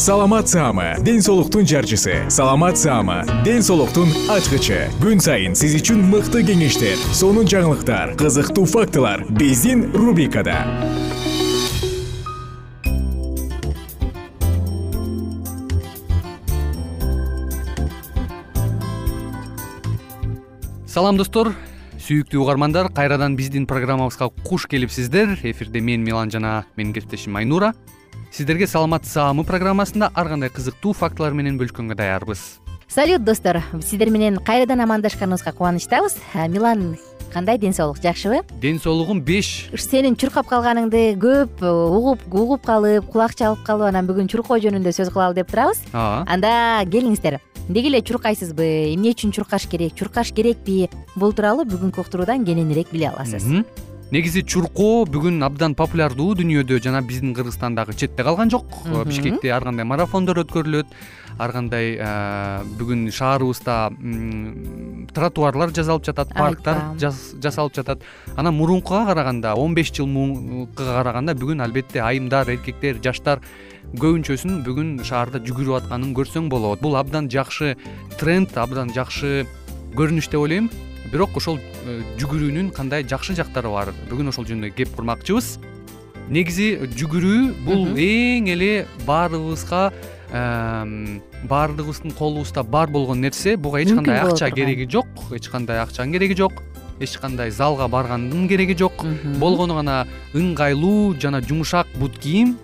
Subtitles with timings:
[0.00, 2.24] саламат саама ден соолуктун жарчысы.
[2.30, 4.88] Саламат саама ден соолуктун ачкычы.
[4.96, 10.56] Күн сайын сиз үчүн мыкты кеңештер сонун жаңылыктар кызыктуу фактылар биздин рубрикада.
[20.88, 21.52] Салам достор.
[22.00, 25.36] Сүйүктүү угармандар кайрадан биздин программабызга куш келипсиздер.
[25.44, 27.74] Эфирде мен милан жана менин кесиптешим айнура
[28.30, 32.60] сиздерге саламат саамы программасында ар кандай кызыктуу фактылар менен бөлүшкөнгө даярбыз.
[32.88, 33.60] Салют достор.
[33.82, 36.16] Сиздер менен кайрадан амандашканыбызга кубанычтабыз.
[36.48, 36.96] Милан
[37.32, 38.42] кандай ден соолук жакшыбы?
[38.60, 44.08] Ден соолугум беш сенин чуркап калганыңды көп э, угуп угуп калып кулак чалып калып анан
[44.10, 45.82] бүгүн чуркоо жөнүндө сөз кылалы деп турабыз.
[45.92, 47.38] Ооба анда келиңиздер.
[47.68, 48.94] Деги эле чуркайсызбы?
[48.94, 49.94] Эмне үчүн чуркаш керек?
[49.94, 53.46] Чуркаш керекпи бул тууралуу бүгүнкү уктуруудан кененирээк биле аласыз
[54.10, 58.66] негизи чуркоо бүгүн абдан популярдуу дүйнөдө жана биздин кыргызстан дагы четте калган жок.
[59.06, 60.90] Бишкекте ар кандай марафондор өткөрүлөт
[61.38, 61.94] ар кандай
[62.80, 63.76] бүгүн шаарыбызда
[65.14, 68.02] тротуарлар жасалып жатат парктар жасалып жатат.
[68.34, 73.38] Анан мурункуга караганда он беш жыл мурункуга караганда бүгүн албетте айымдар эркектер жаштар
[73.94, 76.82] көбүнчөсүн бүгүн шаарда жүгүрүп атканын көрсөң болот.
[76.82, 77.76] Бул абдан жакшы
[78.18, 79.46] тренд абдан жакшы
[79.94, 80.70] көрүнүш деп ойлойм
[81.12, 83.92] бирок ошол э, жүгүрүүнүн кандай жакшы жактары бар?
[84.10, 85.58] Бүгүн ошол жөнүндө кеп курмакчыбыз.
[86.30, 89.90] Негизи жүгүрүү бул эң эле баарыбызга
[91.50, 93.56] баардыгыбыздын колубузда бар болгон нерсе.
[93.56, 96.62] Буга эч кандай акча кереги жок эч кандай акчанын кереги жок
[97.00, 99.04] эч кандай залга баргандын кереги жок.
[99.42, 102.56] Болгону гана ыңгайлуу жана жумшак бут кийим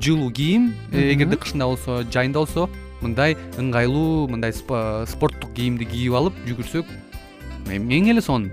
[0.00, 0.74] жылуу кийим.
[0.90, 2.68] Э, эгерде кышында болсо жайында болсо
[3.02, 6.86] мындай ыңгайлуу мындай спорттук кийимди кийип алып жүгүрсөк
[7.68, 8.50] эң эле сонун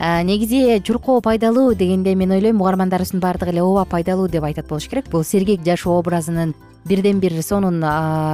[0.00, 5.08] негизи чуркоо пайдалуу дегенде мен ойлойм угармандарыбыздын баардыгы эле ооба пайдалуу деп айтат болуш керек.
[5.10, 6.54] Бул сергек жашоо образынын
[6.84, 7.80] бирден бир сонун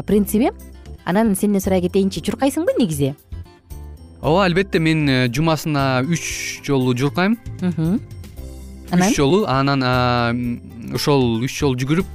[0.06, 0.50] принциби
[1.04, 3.14] анан сенден сурай кетейинчи чуркайсыңбы негизи?
[4.22, 7.38] Ооба албетте мен э, жумасына үч жолу чуркайм
[8.92, 9.84] үч жолу анан
[10.94, 12.06] ошол үч жолу жүгүрүп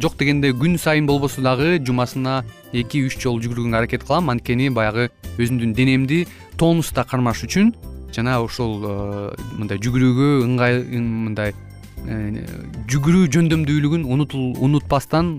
[0.00, 4.30] жок дегенде күн сайын болбосо дагы жумасына эки үч жолу жүгүргөнгө аракет кылам.
[4.30, 6.26] Анткени баягы өзүмдүн денемди
[6.60, 7.72] тонуста кармаш үчүн
[8.12, 11.54] жана ошол э, мындай жүгүрүүгө ыңгай мындай
[12.04, 12.44] э,
[12.92, 15.32] жүгүрүү жөндөмдүүлүгүн унутпастан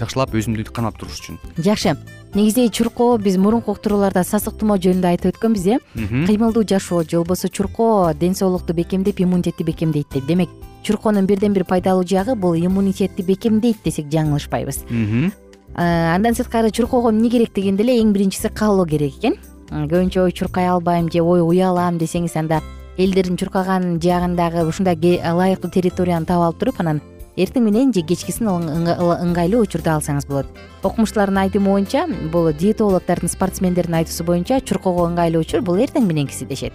[0.00, 1.40] жакшылап өзүмдү кармап туруш үчүн.
[1.64, 1.96] Жакшы.
[2.34, 5.78] Негизи чуркоо биз мурунку уктурууларда сасык тумоо жөнүндө айтып өткөнбүз э?
[5.96, 10.26] Кыймылдуу жашоо же болбосо чуркоо ден соолукту бекемдеп иммунитетти бекемдейт деп.
[10.26, 10.50] Демек
[10.82, 14.84] чуркоонун бирден бир пайдалуу жагы бул иммунитетти бекемдейт десек жаңылышпайбыз.
[14.90, 15.30] Э,
[15.78, 19.36] андан сырткары чуркоого эмне керек дегенде эле эң биринчиси каалоо керек экен.
[19.70, 22.62] Көбүнчө ой чуркай албайм же ой уялам десеңиз анда
[22.96, 27.00] элдердин чуркаган жагындагы ушундай ылайыктуу территорияны таап алып туруп анан
[27.36, 30.46] эртең менен же кечкисин ыңгайлуу учурда алсаңыз болот.
[30.82, 36.74] Окумуштуулардын айтымы боюнча бул диетологдордун спортсмендердин айтуусу боюнча чуркоого ыңгайлуу учур бул эртең мененкиси дешет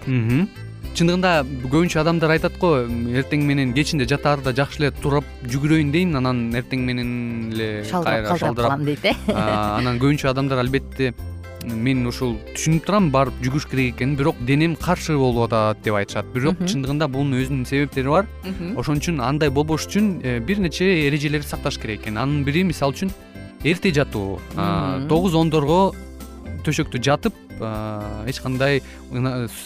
[0.94, 1.30] чындыгында
[1.66, 2.70] көбүнчө адамдар айтат го
[3.18, 7.10] эртең менен кечинде жатаарда жакшы эле туруп жүгүрөйүн дейм анан эртең менен
[7.50, 9.14] эле шалдырап калдырап калам дейт э?
[9.34, 11.12] Анан көбүнчө адамдар албетте
[11.64, 16.28] мен ушул түшүнүп турам барып жүгүрүш керек экенин бирок денем каршы болуп атат деп айтышат.
[16.34, 18.28] Бирок чындыгында бунун өзүнүн себептери бар.
[18.76, 22.20] Ошон үчүн андай болбош үчүн э, бир нече эрежелерди сакташ керек экен.
[22.20, 23.14] Анын бири мисалы үчүн
[23.64, 24.38] эрте жатуу
[25.08, 25.94] тогуз ондорго
[26.64, 28.82] төшөктө жатып эч кандай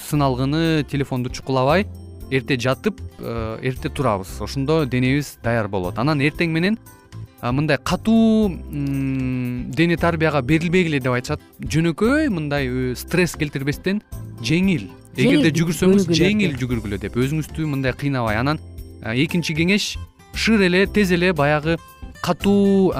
[0.08, 1.86] сыналгыны телефонду чукулабай
[2.30, 4.40] эрте жатып эрте турабыз.
[4.40, 5.98] Ошондо денебиз даяр болот.
[5.98, 6.78] Анан эртең менен
[7.42, 11.40] мындай катуу дене тарбияга берилбегиле деп айтышат.
[11.62, 14.02] Жөнөкөй мындай э, стресс келтирбестен
[14.42, 14.88] жеңил.
[15.16, 18.38] Эгерде жүгүрсөңүз жеңил жүгүргүлө деп өзүңүздү мындай кыйнабай.
[18.38, 18.58] Анан
[19.02, 19.96] экинчи кеңеш
[20.34, 21.78] шыр эле тез эле баягы
[22.28, 22.92] катуу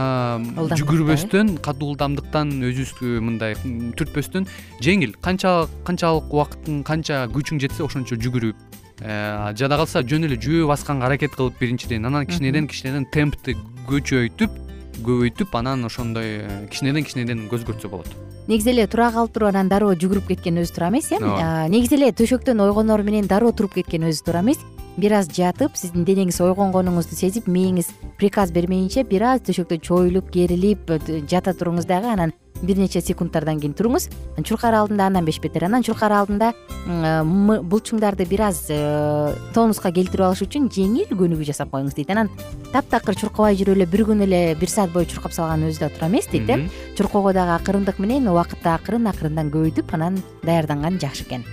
[0.78, 3.56] жүгүрбөстөн катуу ылдамдыктан өзүбүздү мындай
[3.98, 4.48] түртпөстөн
[4.84, 5.14] жеңил.
[5.24, 8.56] Канча канчалык убакыттын канча күчүң жетсе ошончо жүгүрүп
[9.02, 9.18] э,
[9.58, 13.56] жада калса жөн эле жөө басканга аракет кылып биринчиден анан кичинеден кичинеден темпти
[13.90, 14.56] көчөйтүп
[15.04, 18.08] көбөйтүп анан ошондой э, кичинеден кичинеден көзгөртсө болот.
[18.48, 21.20] Негизи эле тура калып туруп анан дароо жүгүрүп кеткен өзү туура эмес э?
[21.68, 24.62] Негизи эле төшөктөн ойгонор менен дароо туруп кеткен өзү туура эмес
[24.98, 30.90] бир аз жатып сиздин денеңиз ойгонгонуңузду сезип мээңиз приказ бермейинче бир аз төшөктө чоюлуп керилип
[30.90, 34.08] э, жата туруңуз дагы анан бир нече секундтардан кийин туруңуз.
[34.42, 35.68] Чуркаар алдында андан беш бетер.
[35.68, 41.70] Анан чуркаар алдында э, булчуңдарды бир аз э, тонуска келтирип алыш үчүн жеңил көнүгүү жасап
[41.70, 42.10] коюңуз дейт.
[42.10, 42.32] Анан
[42.72, 46.10] таптакыр чуркабай жүрүп эле бир күнү эле бир саат бою чуркап салган өзү да туура
[46.10, 46.58] эмес дейт э.
[46.98, 51.46] Чуркоого дагы акырындык менен убакытты акырын акырындан көбөйтүп анан даярданган жакшы экен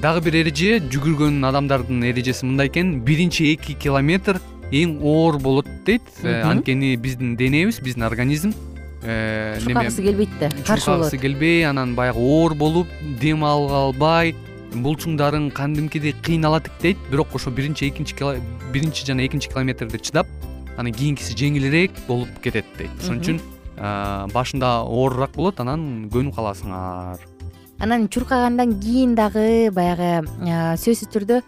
[0.00, 3.00] дагы бир эреже жүгүргөн адамдардын эрежеси мындай экен.
[3.04, 4.40] Биринчи эки километр
[4.70, 6.02] эң оор болот дейт.
[6.22, 8.54] Э, анткени биздин денебиз биздин организм.
[9.02, 11.10] Э, чуркагысы келбейт да каршы болот.
[11.10, 12.88] Чуркагысы келбей анан баягы оор болуп
[13.20, 14.34] дем ала албай
[14.74, 18.16] булчуңдарың кадимкидей кыйналат дейт бирок ошо биринчи экинчи
[18.72, 20.26] биринчи жана экинчи километрди чыдап
[20.76, 22.90] анан кийинкиси жеңилирээк болуп кетет дейт.
[23.00, 23.40] Ошон үчүн
[24.32, 25.60] башында оорураак болот.
[25.60, 27.35] Анан көнүп каласыңар
[27.78, 30.24] анан чуркагандан кийин дагы баягы
[30.80, 31.40] сөзсүз түрдө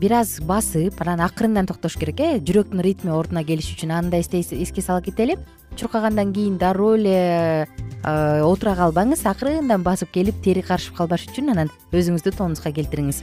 [0.00, 4.18] бир аз басып анан акырындан токтош керек э жүрөктүн ритми ордуна келиш үчүн аны да
[4.18, 5.38] эске сала кетели
[5.76, 7.66] чуркагандан кийин дароо эле
[8.04, 13.22] отура калбаңыз акырындан басып келип тери карышып калбаш үчүн анан өзүңүздү тонуска келтириңиз.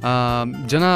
[0.00, 0.90] Жана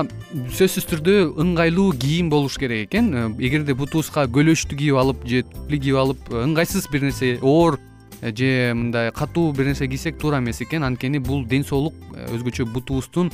[0.56, 3.10] сөзсүз түрдө ыңгайлуу кийим болуш керек экен.
[3.12, 7.93] Э, эгерде бутубузга көлөштү кийип алып же туфли кийип алып ыңгайсыз бир нерсе оор Э,
[8.32, 10.84] же мындай катуу бир нерсе кийсек туура эмес экен.
[10.84, 13.32] Анткени бул ден соолук э, өзгөчө бутубуздун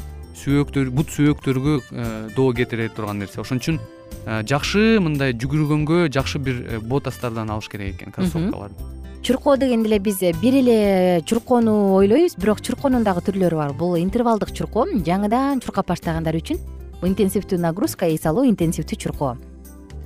[0.90, 3.40] бут сөөктөргө э, доо кетире турган нерсе.
[3.40, 3.81] Ошон үчүн
[4.26, 10.54] жакшы мындай жүгүргөнгө жакшы бир ботастардан алыш керек экен кроссовкаларды чуркоо дегенде эле биз бир
[10.54, 12.37] эле чуркоону ойлойбуз.
[12.37, 13.72] Бирок чуркоонун дагы түрлөрү бар.
[13.72, 14.87] Бул интервалдык чуркоо.
[14.88, 16.58] Жаңыдан чуркап баштагандар үчүн
[17.04, 19.37] интенсивдүү нагрузка эс алуу интенсивдүү чуркоо.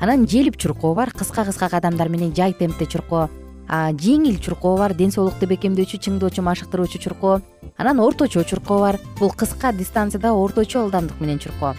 [0.00, 1.12] Анан желип чуркоо бар.
[1.14, 3.30] Кыска кыска кадамдар менен жай темпте чуркоо
[3.68, 7.40] жеңил чуркоо бар ден соолукту бекемдөөчү чыңдоочу машыктыруучу чуркоо.
[7.76, 8.98] Анан орточо чуркоо бар.
[9.18, 11.74] Бул кыска дистанцияда орточо ылдамдык менен чуркоо.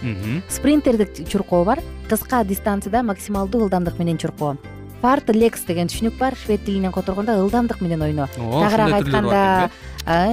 [0.49, 1.79] Спринтердик чуркоо бар
[2.09, 4.57] кыска дистанцияда максималдуу ылдамдык менен чуркоо.
[5.01, 9.69] Фарт лекс деген түшүнүк бар швед тилинен которгондо ылдамдык менен ойноо тагыраак айтканда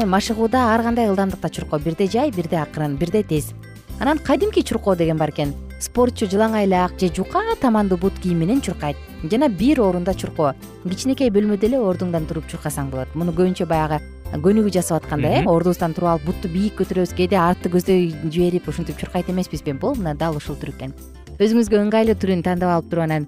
[0.07, 1.79] машыгууда ар кандай ылдамдыкта чуркоо.
[1.79, 3.53] Бирде жай бирде акырын бирде тез.
[4.01, 5.53] Анан кадимки чуркоо деген бар экен.
[5.83, 8.97] Спортчу жылаң айлак же жука тамандуу бут кийим менен чуркайт
[9.31, 10.55] жана бир орунда чуркоо.
[10.89, 13.15] Кичинекей бөлмөдө эле ордуңдан туруп чуркасаң болот.
[13.15, 14.01] Муну көбүнчө баягы
[14.33, 18.97] көнүгүү жасап атканда э ордубуздан туруп алып бутту бийик көтөрөбүз кээде артты көздөй жиберип ушинтип
[18.97, 20.95] чуркайт эмеспизби бул мына дал ушул түр экен.
[21.39, 23.27] Өзүңүзгө ыңгайлуу түрүн тандап алып туруп анан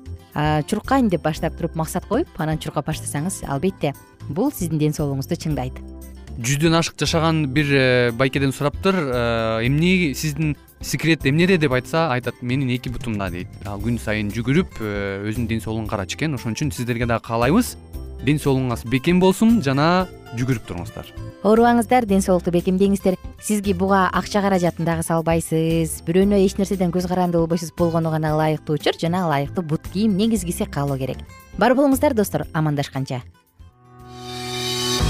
[0.66, 3.92] чуркайм деп баштап туруп максат коюп анан чуркап баштасаңыз албетте
[4.28, 5.78] бул сиздин ден соолугуңузду чыңдайт.
[6.34, 12.42] Жүздөн ашык жашаган бир э, байкеден сураптыр э, эмне сиздин секрет эмнеде деп айтса айтат
[12.42, 13.48] менин эки бутумда дейт.
[13.66, 16.34] Ал күн сайын жүгүрүп э, өзүнүн ден соолугун карачу экен.
[16.34, 17.76] Ошон үчүн сиздерге дагы каалайбыз.
[18.24, 20.06] Ден соолугуңуз бекем болсун жана
[20.38, 21.10] жүгүрүп туруңуздар.
[21.44, 23.18] Оорубаңыздар ден соолукту бекемдеңиздер.
[23.42, 26.00] Сизге буга акча каражатын дагы салбайсыз.
[26.06, 30.64] Бирөөнө эч нерседен көз каранды болбойсуз болгону гана ылайыктуу учур жана ылайыктуу бут кийим негизгиси
[30.64, 31.18] каалоо керек.
[31.58, 33.22] Бар болуңуздар достор амандашканча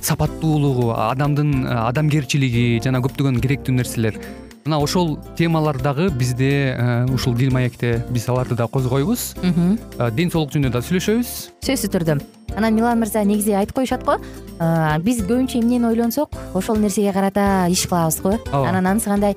[0.00, 4.18] сапаттуулугу адамдын э, адамгерчилиги жана көптөгөн керектүү нерселер.
[4.66, 9.34] Мына ошол темалар дагы бизде э, ушул дил маекте биз аларды да козгойбуз.
[10.12, 11.34] Ден соолук жөнүндө да сүйлөшөбүз.
[11.66, 12.20] Сөзсүз түрдө.
[12.56, 14.16] Анан милан мырза негизи айтып коюшат го?
[15.04, 18.38] Биз көбүнчө эмнени ойлонсок ошол нерсеге карата иш кылабыз го?
[18.52, 18.70] Ооба.
[18.70, 19.36] Анан анысы кандай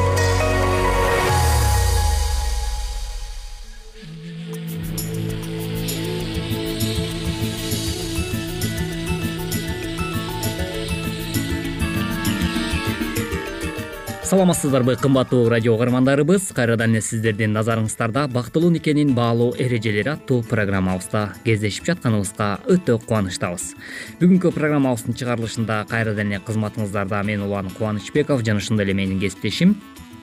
[14.31, 16.53] саламатсыздарбы кымбаттуу радио угармандарыбыз.
[16.55, 23.73] Кайрадан эле сиздердин назарыңыздарда бактылуу никенин баалуу эрежелери аттуу программабызда кездешип жатканыбызга өтө кубанычтабыз.
[24.21, 29.75] Бүгүнкү программабыздын чыгарылышында кайрадан эле кызматыңыздарда мен улан кубанычбеков жана ошондой эле менин кесиптешим.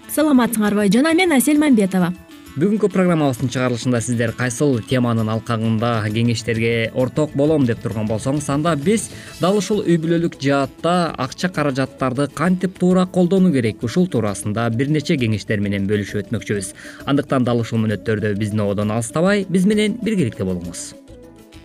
[0.09, 2.15] Саламатсыңарбы жана мен асель мамбетова
[2.57, 9.09] бүгүнкү программабыздын чыгарылышында сиздер кайсыл теманын алкагында кеңештерге орток болом деп турган болсоңуз анда биз
[9.43, 13.83] дал ушул үй бүлөлүк жаатта акча каражаттарды кантип туура колдонуу керек?
[13.85, 16.73] Ушул туурасында бир нече кеңештер менен бөлүшүп өтмөкчүбүз.
[17.07, 20.95] Андыктан дал ушул мүнөттөрдө биздин ободон алыстабай биз менен биргеликте болуңуз.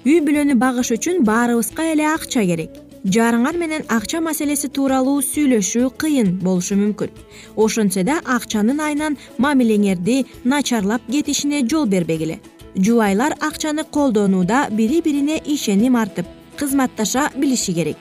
[0.03, 6.29] Үй бүлөнү багыш үчүн баарыбызга эле акча керек жарыңар менен акча маселеси тууралуу сүйлөшүү кыйын
[6.39, 7.11] болушу мүмкүн.
[7.59, 12.39] Ошентсе да акчанын айынан мамилеңерди начарлап кетишине жол бербегиле.
[12.75, 16.25] Жубайлар акчаны колдонууда бири бирине ишеним артып
[16.57, 17.97] кызматташа билиши керек.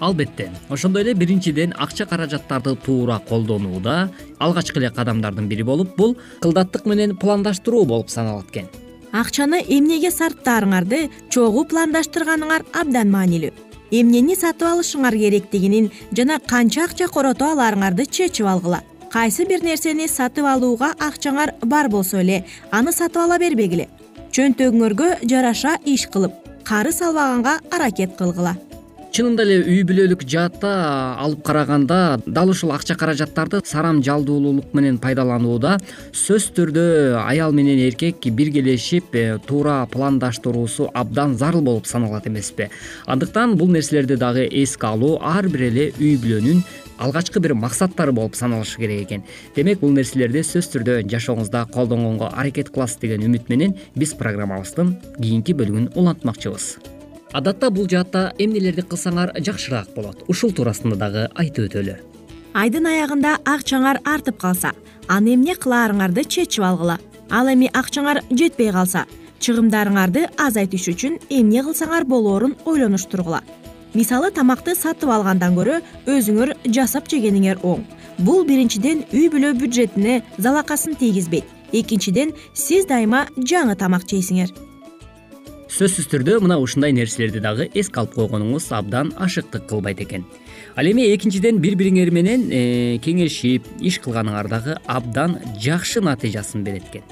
[0.00, 6.86] Албетте ошондой эле биринчиден акча каражаттарды туура колдонууда алгачкы эле кадамдардын бири болуп бул кылдаттык
[6.86, 8.66] менен пландаштыруу болуп саналат экен.
[9.12, 17.52] Акчаны эмнеге сарптаарыңарды чогуу пландаштырганыңар абдан маанилүү эмнени сатып алышыңар керектигинин жана канча акча корото
[17.52, 18.82] аларыңарды чечип алгыла.
[19.12, 23.88] Кайсы бир нерсени сатып алууга акчаңар бар болсо эле аны сатып ала бербегиле.
[24.32, 28.56] Чөнтөгүңөргө жараша иш кылып карыз албаганга аракет кылгыла
[29.16, 30.70] чынында эле үй бүлөлүк жаатта
[31.22, 35.78] алып караганда дал ушул акча каражаттарды сарам жалдуулуулук менен пайдаланууда
[36.10, 36.82] сөзсүз түрдө
[37.22, 42.68] аял менен эркек биргелешип э, туура пландаштыруусу абдан зарыл болуп саналат эмеспи.
[43.06, 46.60] Андыктан бул нерселерди дагы эске алуу ар бир эле үй бүлөнүн
[46.98, 49.24] алгачкы бир максаттары болуп саналышы керек экен.
[49.56, 54.92] Демек бул нерселерди сөзсүз түрдө жашооңузда колдонгонго аракет кыласыз деген үмүт менен биз программабыздын
[55.22, 56.95] кийинки бөлүгүн улантмакчыбыз
[57.32, 60.24] адатта бул жаатта эмнелерди кылсаңар жакшыраак болот.
[60.28, 61.98] Ушул туурасында дагы айтып өтөлү.
[62.54, 64.72] Айдын аягында акчаңар артып калса
[65.08, 66.98] аны эмне кылаарыңарды чечип алгыла.
[67.30, 69.06] Ал эми акчаңар жетпей калса
[69.40, 73.42] чыгымдарыңарды азайтыш үчүн эмне кылсаңар болоорун ойлонуштургула
[73.96, 75.80] мисалы тамакты сатып алгандан көрө
[76.10, 77.84] өзүңөр жасап жегениңер оң.
[78.18, 81.44] Бул биринчиден үй бүлө бюджетине залакасын тийгизбейт.
[81.72, 84.52] Экинчиден сиз дайыма жаңы тамак жейсиңер
[85.76, 90.24] сөзсүз түрдө мына ушундай нерселерди дагы эске алып койгонуңуз абдан ашыктык кылбайт экен.
[90.76, 96.88] Ал эми экинчиден бири бириңер менен э, кеңешип иш кылганыңар дагы абдан жакшы натыйжасын берет
[96.88, 97.04] экен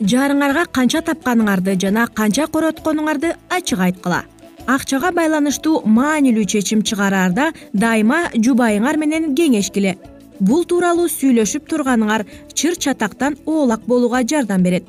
[0.00, 4.22] жарыңарга канча тапканыңарды жана канча коротконуңарды ачык айткыла.
[4.66, 9.96] Акчага байланыштуу маанилүү чечим чыгараарда дайыма жубайыңар менен кеңешкиле
[10.40, 14.84] бул тууралуу сүйлөшүп турганыңар чыр чатактан оолак болууга жардам берет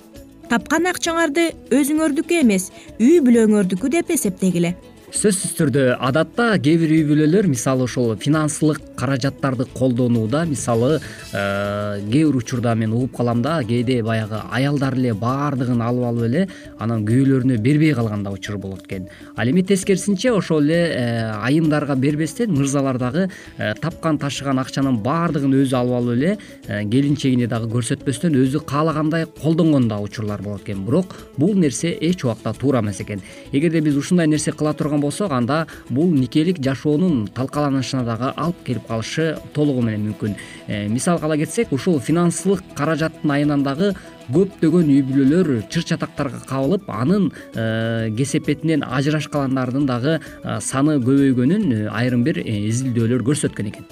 [0.50, 1.44] тапкан акчаңарды
[1.78, 4.74] өзүңөрдүкү эмес үй бүлөңөрдүкү деп эсептегиле
[5.10, 11.00] сөзсүз түрдө адатта кээ бир үй бүлөлөр мисалы ошол финансылык каражаттарды колдонууда мисалы
[11.34, 16.26] э, кээ бир учурда мен угуп калам да кээде баягы аялдар эле баардыгын алып алып
[16.28, 16.44] эле
[16.78, 19.08] анан күйөөлөрүнө бербей калган да учур болот экен.
[19.36, 25.58] Ал эми тескерисинче ошол эле э, айымдарга бербестен мырзалар дагы э, тапкан ташыган акчанын баардыгын
[25.64, 26.38] өзү алып алып эле
[26.68, 30.86] келинчегине дагы көрсөтпөстөн өзү каалагандай колдонгон да учурлар болот экен.
[30.86, 33.22] Бирок бул нерсе эч убакта туура эмес экен.
[33.52, 38.88] Эгерде биз ушундай нерсе кыла турган болсок анда бул никелик жашоонун талкаланышына дагы алып келип
[38.88, 40.36] калышы толугу менен мүмкүн.
[40.68, 43.94] Э, мисалга ала кетсек ушул финансылык каражаттын айынан дагы
[44.30, 52.24] көптөгөн үй бүлөлөр чыр чатактарга кабылып анын э, кесепетинен ажырашкандардын дагы э, саны көбөйгөнүн айрым
[52.24, 53.90] бир изилдөөлөр көрсөткөн экен.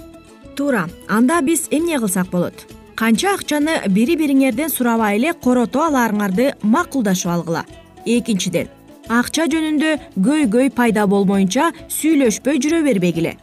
[0.56, 2.66] Туура анда биз эмне кылсак болот?
[2.98, 7.66] Канча акчаны бири бириңерден сурабай эле корото алаарыңарды макулдашып алгыла.
[8.06, 8.72] Экинчиден
[9.10, 9.92] акча жөнүндө
[10.24, 13.38] көйгөй пайда болмоюнча сүйлөшпөй жүрө бербегиле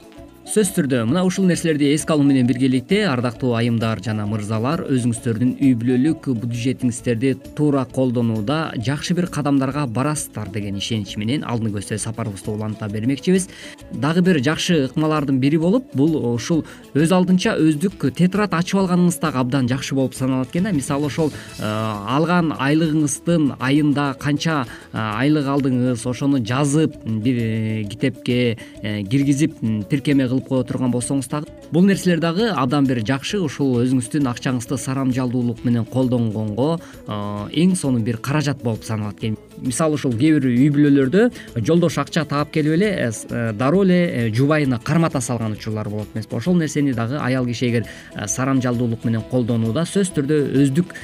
[0.45, 5.71] сөзсүз түрдө мына ушул нерселерди эске алуу менен биргеликте ардактуу айымдар жана мырзалар өзүңүздөрдүн үй
[5.81, 12.91] бүлөлүк бюджетиңиздерди туура колдонууда жакшы бир кадамдарга барасыздар деген ишенич менен алдыңы көздө сапарыбызды уланта
[12.93, 13.49] бермекчибиз.
[13.93, 16.61] Дагы бир жакшы ыкмалардын бири болуп бул ушул
[16.93, 20.75] өз алдынча өздүк тетрад ачып алганыңыз дагы абдан жакшы болуп саналат экен да.
[20.77, 28.59] Мисалы ошол э, алган айлыгыңыздын айында канча э, айлык алдыңыз ошону жазып бир э, китепке
[28.83, 29.57] киргизип
[29.89, 34.79] тиркеме кылып кое турган болсоңуз дагы бул нерселер дагы абдан бир жакшы ушул өзүңүздүн акчаңызды
[34.79, 39.37] сарамжалдуулук менен колдонгонго эң сонун бир каражат болуп саналат экен.
[39.59, 41.29] Мисалы ушул кээ бир үй бүлөлөрдө
[41.67, 46.09] жолдош акча таап келип эле э, э, дароо эле э, жубайына кармата салган учурлар болот
[46.15, 46.37] эмеспи.
[46.37, 47.87] Ошол нерсени дагы аял киши эгер
[48.27, 50.95] сарамжалдуулук менен колдонууда сөзсүз түрдө өздүк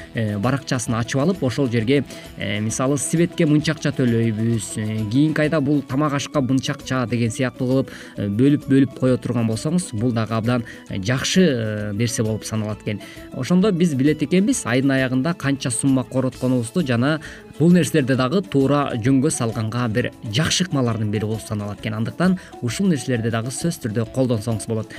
[0.43, 2.03] баракчасын ачып алып ошол жерге
[2.37, 4.73] мисалы светке мынча акча төлөйбүз
[5.11, 7.91] кийинки айда бул тамак ашка мынча акча деген сыяктуу кылып
[8.39, 13.01] бөлүп бөлүп кое турган болсоңуз бул дагы абдан жакшы нерсе болуп саналат экен.
[13.33, 14.65] Ошондо биз билет экенбиз.
[14.65, 17.19] Айдын аягында канча сумма коротконубузду жана
[17.59, 21.93] бул нерселерди дагы туура жөнгө салганга бир жакшы ыкмалардын бири болуп саналат экен.
[21.93, 24.95] Андыктан ушул нерселерди дагы сөзсүз түрдө колдонсоңуз болот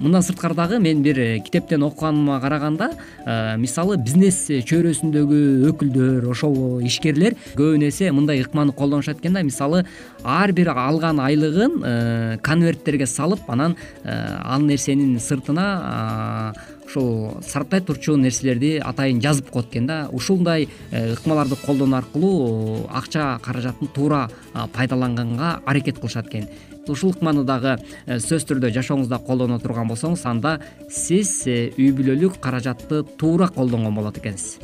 [0.00, 2.92] мындан сырткары дагы мен бир китептен окуганыма караганда
[3.58, 9.42] мисалы бизнес чөйрөсүндөгү өкүлдөр ошол ишкерлер көбүн эсе мындай ыкманы колдонушат экен да.
[9.42, 9.84] Мисалы
[10.24, 14.12] ар бир алган айлыгын э, конверттерге салып анан э,
[14.44, 16.54] ал нерсенин сыртына
[16.92, 23.38] ушул сарптай турчу нерселерди атайын жазып коет экен да ушундай э, ыкмаларды колдонуу аркылуу акча
[23.42, 24.30] каражатын туура
[24.72, 26.48] пайдаланганга аракет кылышат экен.
[26.88, 32.40] Ушул ыкманы дагы э, сөзсүз түрдө жашооңузда колдоно турган болсоңуз анда сиз э, үй бүлөлүк
[32.40, 34.58] каражатты туура колдонгон болот экенсиз.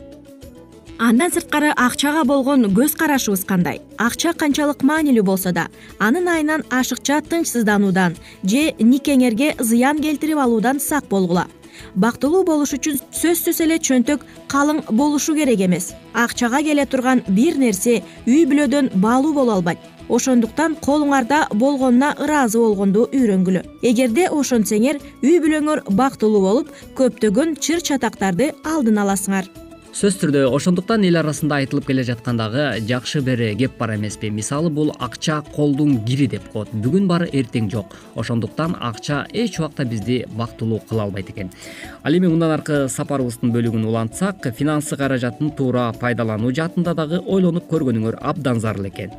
[0.98, 3.78] Андан сырткары акчага болгон көз карашыбыз кандай?
[4.02, 5.68] Акча канчалык маанилүү болсо да
[6.02, 11.46] анын айынан ашыкча тынчсыздануудан же никеңерге зыян келтирип алуудан сак болгула
[11.94, 15.92] бактылуу болуш үчүн сөзсүз эле чөнтөк калың болушу керек эмес.
[16.14, 19.78] Акчага келе турган бир нерсе үй бүлөдөн баалуу боло албайт.
[20.08, 28.54] Ошондуктан колуңарда болгонуна ыраазы болгонду үйрөнгүлө эгерде ошентсеңер үй бүлөңөр бактылуу болуп көптөгөн чыр чатактарды
[28.64, 29.52] алдын аласыңар
[29.98, 34.28] сөзсүз түрдө ошондуктан эл арасында айтылып келе жаткан дагы жакшы бир кеп бар эмеспи.
[34.30, 37.96] Мисалы бул акча колдун кири деп коет бүгүн бар эртең жок.
[38.14, 41.50] Ошондуктан акча эч убакта бизди бактылуу кыла албайт экен.
[42.04, 48.20] Ал эми мындан аркы сапарыбыздын бөлүгүн улантсак финансы каражатын туура пайдалануу жаатында дагы ойлонуп көргөнүңөр
[48.22, 49.10] абдан зарыл экен.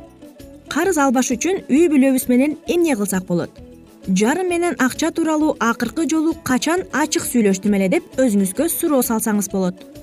[0.72, 3.50] Карыз албаш үчүн үй бүлөбүз менен эмне кылсак болот?
[4.08, 9.99] Жарым менен акча тууралуу акыркы жолу качан ачык сүйлөштүм эле деп өзүңүзгө суроо салсаңыз болот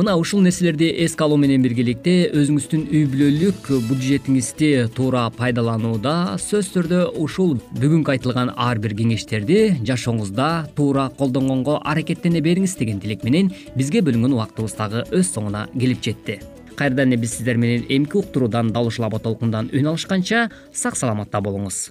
[0.00, 7.00] мына ушул нерселерди эске алуу менен биргеликте өзүңүздүн үй бүлөлүк бюджетиңизди туура пайдаланууда сөзсүз түрдө
[7.20, 14.00] ушул бүгүнкү айтылган ар бир кеңештерди жашооңузда туура колдонгонго аракеттене бериңиз деген тилек менен бизге
[14.08, 16.40] бөлүнгөн убактыбыз дагы өз соңуна келип жетти.
[16.80, 21.44] Кайрадан эле биз сиздер менен эмки уктуруудан дал ушул аба толкундан үн алышканча сак саламатта
[21.44, 21.90] болуңуз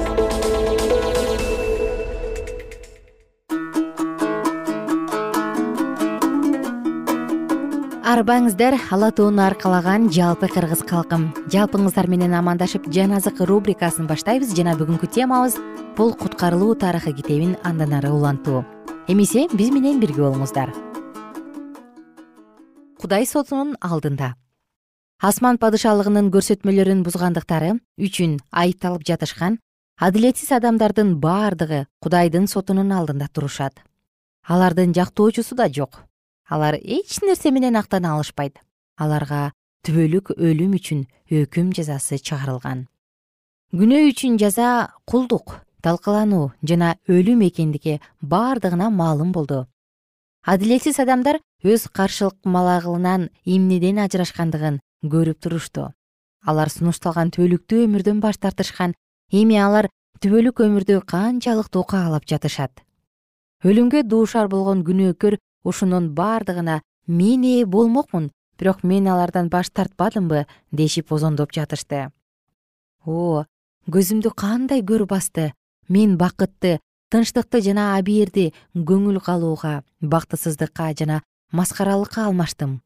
[8.91, 11.33] ала тоону аркалаган жалпы кыргыз калкым.
[11.49, 14.53] Жалпыңыздар менен амандашып жан азык рубрикасын баштайбыз.
[14.53, 15.55] Жана бүгүнкү темабыз
[15.97, 18.63] бул куткарылуу тарыхы китебин андан ары улантуу
[19.07, 20.69] эмесе биз менен бирге болуңуздар.
[23.01, 24.35] Кудай сотунун алдында.
[25.17, 29.57] Асман падышалыгынын көрсөтмөлөрүн бузгандыктары үчүн айыпталып жатышкан
[29.97, 33.81] адилетсиз адамдардын баардыгы кудайдын сотунун алдында турушат.
[34.45, 36.03] Алардын жактоочусу да жок
[36.51, 38.59] алар эч нерсе менен актана алышпайт.
[38.99, 39.53] Аларга
[39.87, 42.87] түбөлүк өлүм үчүн өкүм жазасы чыгарылган.
[43.71, 49.65] Күнөө үчүн жаза кулдук талкалануу жана өлүм экендиги бардыгына маалым болду.
[50.43, 55.87] Адилетсиз адамдар өз каршылыкмалагылынан эмнеден ажырашкандыгын көрүп турушту.
[56.43, 58.95] Алар сунушталган түбөлүктүү өмүрдөн баш тартышкан
[59.31, 59.87] эми алар
[60.19, 62.83] түбөлүк өмүрдү канчалык туука каалап жатышат.
[63.63, 70.45] Өлүмгө дуушар болгон күнөөкөр ушунун бардыгына мен ээ болмокмун бирок мен алардан баш тартпадымбы?
[70.71, 72.11] дешип озондоп жатышты.
[73.05, 73.45] О
[73.89, 75.53] көзүмдү кандай көр басты
[75.89, 81.21] мен бакытты тынчтыкты жана абийирди көңүл калууга бактысыздыкка жана
[81.51, 82.81] маскаралыкка алмаштым.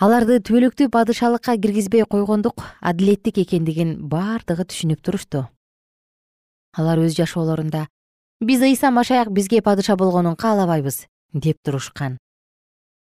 [0.00, 5.46] Аларды түбөлүктүү падышалыкка киргизбей койгондук адилеттик экендигин бардыгы түшүнүп турушту.
[6.72, 7.86] Алар өз жашоолорунда
[8.40, 12.18] биз ыйса машаяк бизге падыша болгонун каалабайбыз деп турушкан.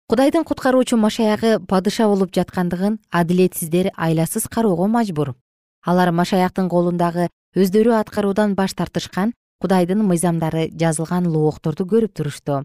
[0.08, 5.36] Кудайдын куткаруучу машаягы падыша болуп жаткандыгын адилетсиздер айласыз кароого мажбур.
[5.86, 12.64] Алар машаяктын колундагы өздөрү аткаруудан баш тартышкан кудайдын мыйзамдары жазылган лоокторду көрүп турушту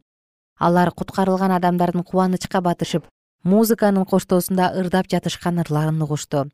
[0.59, 3.07] алар куткарылган адамдардын кубанычка батышып
[3.45, 6.51] музыканын коштоосунда ырдап жатышкан ырларын угушту.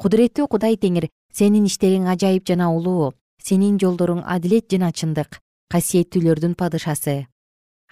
[0.00, 5.38] Кудуреттүү кудай теңир сенин иштериң ажайып жана улуу сенин жолдоруң адилет жана чындык
[5.70, 7.26] касиеттүүлөрдүн падышасы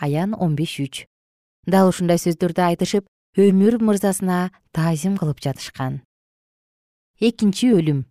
[0.03, 1.07] аян он беш үч.
[1.67, 3.07] Дал ушундай сөздөрдү айтышып
[3.39, 6.03] өмүр мырзасына таазим кылып жатышкан.
[7.21, 8.05] Экинчи өлүм.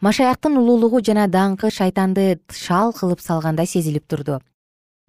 [0.00, 4.40] Машаяктын улуулугу жана даңкы шайтанды шал кылып салгандай сезилип турду.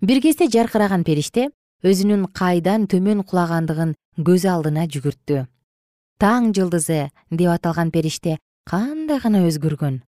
[0.01, 1.49] Бир кезде жаркыраган периште
[1.81, 5.47] өзүнүн кайдан төмөн кулагандыгын көз алдына жүгүрттү.
[6.19, 8.37] Таң жылдызы деп аталган периште
[8.69, 10.03] кандай гана өзгөргөн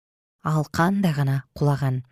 [0.44, 2.02] ал кандай гана кулаган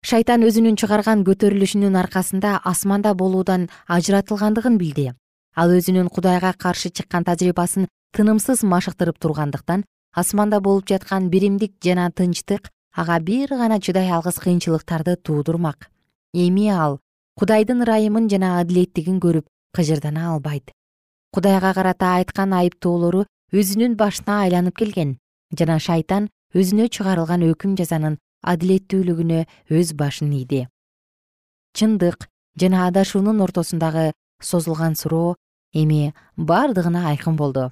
[0.00, 5.12] шайтан өзүнүн чыгарган көтөрүлүшүнүн аркасында асманда болуудан ажыратылгандыгын билди.
[5.54, 9.84] Ал өзүнүн кудайга каршы чыккан тажрыйбасын тынымсыз машыктырып тургандыктан
[10.16, 15.90] асманда болуп жаткан биримдик жана тынчтык ага бир гана чыдай алгыс кыйынчылыктарды туудурмак.
[16.32, 16.98] Эми ал
[17.38, 20.72] кудайдын ырайымын жана адилеттигин көрүп кыжырдана албайт.
[21.34, 25.18] Кудайга карата айткан айыптоолору өзүнүн башына айланып келген
[25.52, 30.66] жана шайтан өзүнө чыгарылган өкүм жазанын адилеттүүлүгүнө өз башын ийди.
[31.74, 32.28] Чындык
[32.60, 35.36] жана адашуунун ортосундагы созулган суроо
[35.72, 37.70] эми бардыгына айкын болду.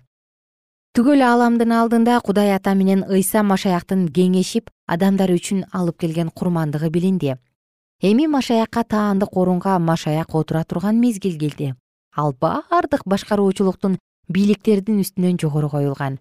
[0.94, 7.36] Түгөл ааламдын алдында кудай ата менен ыйса машаяктын кеңешип адамдар үчүн алып келген курмандыгы билинди.
[8.02, 11.74] Эми машаякка таандык орунга машаяк отура турган мезгил келди.
[12.16, 16.18] Ал бардык башкаруучулуктун бийликтердин үстүнөн жогору коюлган.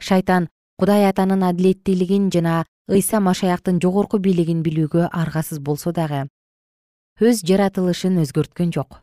[0.00, 6.24] Шайтан кудай атанын адилеттүүлигин жана ыйса машаяктын жогорку бийлигин билүүгө аргасыз болсо дагы
[7.20, 9.02] өз жаратылышын өзгөрткөн жок.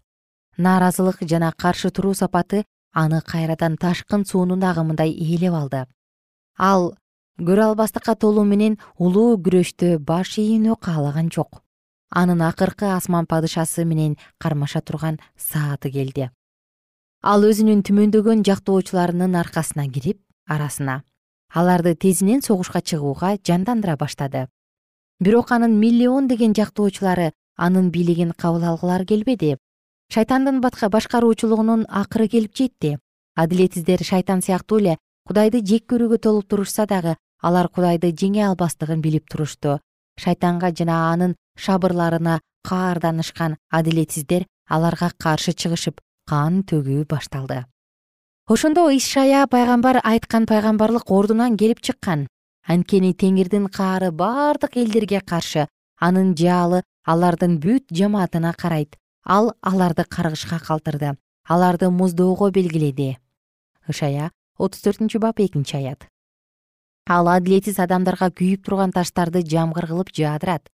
[0.57, 5.83] Нааразылык жана каршы туруу сапаты аны кайрадан ташкын суунун агымындай ээлеп алды.
[6.57, 6.95] Ал
[7.37, 11.61] көрө албастыкка толуу менен улуу күрөштө баш ийүүнү каалаган жок.
[12.09, 16.29] Анын акыркы асман падышасы менен кармаша турган сааты келди.
[17.21, 21.03] Ал өзүнүн түмөндөгөн жактоочуларынын аркасына кирип арасына
[21.55, 24.47] аларды тезинен согушка чыгууга жандандыра баштады.
[25.19, 29.57] Бирок анын миллиондеген жактоочулары анын бийлигин кабыл алгылары келбеди.
[30.13, 32.99] Шайтандын башкаруучулугунун акыры келип жетти.
[33.35, 39.29] Адилетсиздер шайтан сыяктуу эле кудайды жек көрүүгө толуп турушса дагы алар кудайды жеңе албастыгын билип
[39.29, 39.79] турушту
[40.21, 42.39] шайтанга жана анын шабырларына
[42.69, 47.63] каарданышкан адилетсиздер аларга каршы чыгышып кан төгүү башталды
[48.47, 52.27] ошондо ишая пайгамбар айткан пайгамбарлык ордунан келип чыккан.
[52.67, 58.97] Анткени теңирдин каары бардык элдерге каршы анын жаалы алардын бүт жамаатына карайт.
[59.25, 61.17] Ал аларды каргышка калтырды.
[61.47, 63.17] Аларды муздоого белгиледи.
[63.89, 66.05] Ышая отуз төртүнчү бап экинчи аят.
[67.09, 70.69] Ал адилетсиз адамдарга күйүп турган таштарды жамгыр кылып жаадырат.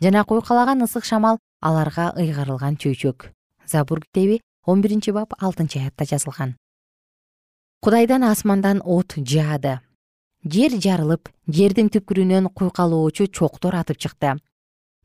[0.00, 3.32] Жана куйкалаган ысык шамал аларга ыйгарылган чөйчөк.
[3.66, 6.56] Забур китеби он биринчи бап алтынчы аятта жазылган
[7.80, 9.78] кудайдан асмандан от жаады
[10.44, 14.36] жер жарылып жердин түпкүрүнөн куйкалоочу чоктор атып чыкты.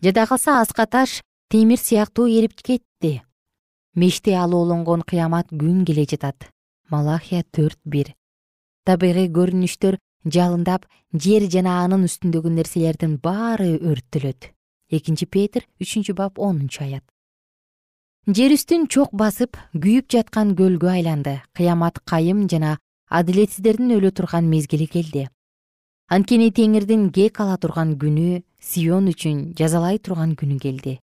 [0.04, 3.22] Жада калса аска таш темир сыяктуу эрип кетти.
[3.96, 6.50] Мешти алоолонгон кыямат күн келе жатат.
[6.90, 8.14] Малахия төрт бир.
[8.86, 14.52] Табигый көрүнүштөр жалындап жер жана анын үстүндөгү нерселердин баары өрттөлөт.
[14.92, 17.04] Экинчи петр үчүнчү бап онунчу аят
[18.26, 21.42] жер үстүн чок басып күйүп жаткан көлгө айланды.
[21.54, 25.28] Кыямат кайым жана адилетсиздердин өлө турган мезгили келди.
[26.10, 30.98] Анткени теңирдин кек ала турган күнү сион үчүн жазалай турган күнү келди.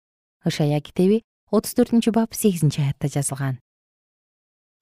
[0.47, 3.59] Ышая китеби отуз төртүнчү бап сегизинчи аятта жазылган.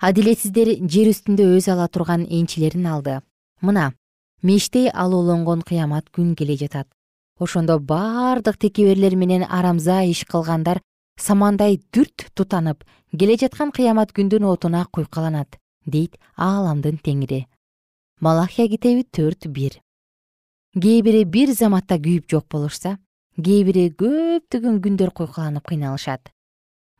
[0.04, 3.22] Адилетсиздер жер үстүндө өз ала турган энчилерин алды.
[3.62, 3.94] Мына
[4.42, 6.86] мештей алоолонгон кыямат күн келе жатат.
[7.40, 10.82] Ошондо бардык текеберлер менен арамза иш кылгандар
[11.16, 12.84] самандай дүрт тутанып
[13.18, 17.46] келе жаткан кыямат күндүн отуна куйкаланат дейт ааламдын теңири.
[18.20, 19.80] Малахия китеби төрт бир.
[20.76, 22.98] Кээ бири бир заматта күйүп жок болушса
[23.40, 26.30] кээ бири көптөгөн күндөр куйкаланып кыйналышат.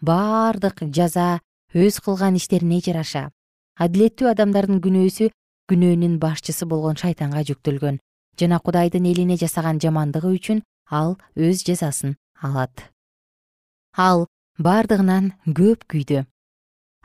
[0.01, 1.41] Бардык жаза
[1.75, 3.31] өз кылган иштерине жараша.
[3.77, 5.31] Адилеттүү адамдардын күнөөсү
[5.69, 8.01] күнөөнүн башчысы болгон шайтанга жүктөлгөн.
[8.41, 12.96] Жана кудайдын элине жасаган жамандыгы үчүн ал өз жазасын алат
[13.97, 14.27] ал
[14.61, 16.25] бардыгынан көп күйдү.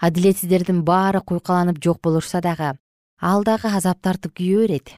[0.02, 2.74] Адилетсиздердин баары куйкаланып жок болушса дагы
[3.22, 4.96] ал дагы азап тартып күйө берет.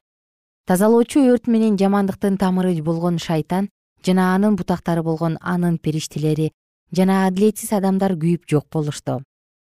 [0.66, 3.68] Тазалоочу өрт менен жамандыктын тамыры болгон шайтан
[4.04, 6.50] жана анын бутактары болгон анын периштелери
[6.90, 9.22] жана адилетсиз адамдар күйүп жок болушту.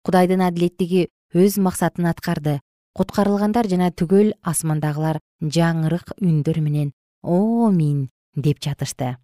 [0.04, 2.60] Кудайдын адилеттиги өз максатын аткарды.
[2.96, 9.18] Куткарылгандар жана түгөл асмандагылар жаңырык үндөр менен омин деп жатышты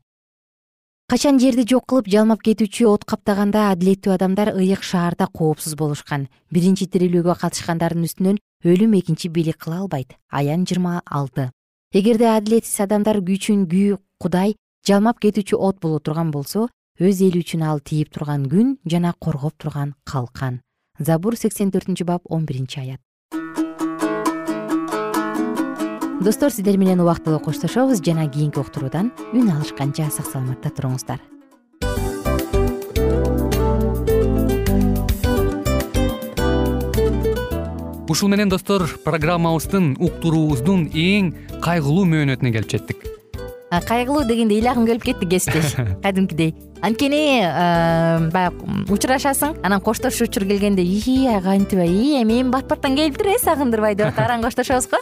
[1.13, 6.23] качан жерди жок кылып жалмап кетүүчү от каптаганда адилеттүү адамдар ыйык шаарда коопсуз болушкан.
[6.49, 10.17] Биринчи тирилүүгө катышкандардын үстүнөн өлүм экинчи бийлик кыла албайт.
[10.33, 11.51] Аян жыйырма алты.
[11.93, 14.57] Эгерде адилетсиз адамдар күчүн күү кудай
[14.89, 16.65] жалмап кетүүчү от боло турган болсо
[16.97, 20.63] өз эли үчүн ал тийип турган күн жана коргоп турган калкан.
[20.97, 23.02] Забур сексен төртүнчү бап он биринчи аят
[26.21, 31.19] достор сиздер менен убактылуу коштошобуз жана кийинки уктуруудан үн алышканча сак саламатта туруңуздар.
[38.09, 43.07] Ушул менен достор программабыздын уктуруубуздун эң кайгылуу мөөнөтүнө келип жеттик.
[43.73, 45.73] Кайгылуу дегенде ыйлагым келип кетти кесиптеш.
[46.03, 46.53] Кадимкидей.
[46.83, 47.41] Анткени
[48.29, 53.39] баягы учурашасың анан коштошуу учур келгенде ии кантип ии эми эми бат баттан келиптир э
[53.41, 55.01] сагындырбай деп атып араң коштошобуз го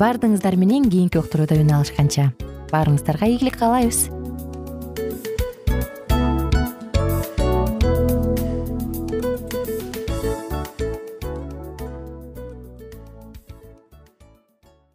[0.00, 2.30] баардыгыңыздар менен кийинки уктурууда үн алышканча.
[2.72, 4.21] Баарыңыздарга ийгилик каалайбыз